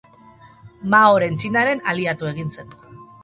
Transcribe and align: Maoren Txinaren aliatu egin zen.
Maoren 0.93 1.37
Txinaren 1.43 1.85
aliatu 1.93 2.31
egin 2.31 2.51
zen. 2.57 2.73